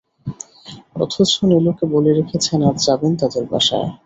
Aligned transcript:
অথচ 0.95 1.31
নীলুকে 1.49 1.85
বলে 1.93 2.11
রেখেছেন, 2.13 2.59
আজ 2.69 2.77
যাবেন 2.87 3.11
তাদের 3.21 3.43
বাসায়। 3.51 3.89